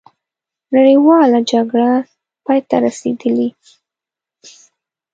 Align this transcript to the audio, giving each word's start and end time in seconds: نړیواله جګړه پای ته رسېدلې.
نړیواله 0.75 1.39
جګړه 1.51 1.91
پای 2.45 2.59
ته 2.69 2.75
رسېدلې. 2.85 3.49